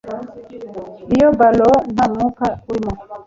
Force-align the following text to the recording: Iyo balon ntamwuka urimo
Iyo 1.13 1.27
balon 1.39 1.77
ntamwuka 1.93 2.45
urimo 2.69 2.91